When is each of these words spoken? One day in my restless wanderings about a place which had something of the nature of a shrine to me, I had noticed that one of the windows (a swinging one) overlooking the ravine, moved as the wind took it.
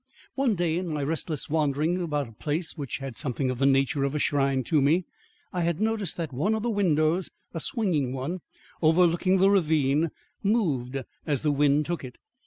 One 0.33 0.55
day 0.55 0.79
in 0.79 0.87
my 0.87 1.03
restless 1.03 1.47
wanderings 1.47 2.01
about 2.01 2.27
a 2.27 2.31
place 2.31 2.75
which 2.75 2.97
had 2.97 3.15
something 3.15 3.51
of 3.51 3.59
the 3.59 3.67
nature 3.67 4.03
of 4.03 4.15
a 4.15 4.17
shrine 4.17 4.63
to 4.63 4.81
me, 4.81 5.05
I 5.53 5.61
had 5.61 5.79
noticed 5.79 6.17
that 6.17 6.33
one 6.33 6.55
of 6.55 6.63
the 6.63 6.71
windows 6.71 7.29
(a 7.53 7.59
swinging 7.59 8.11
one) 8.11 8.39
overlooking 8.81 9.37
the 9.37 9.51
ravine, 9.51 10.09
moved 10.41 10.97
as 11.27 11.43
the 11.43 11.51
wind 11.51 11.85
took 11.85 12.03
it. 12.03 12.17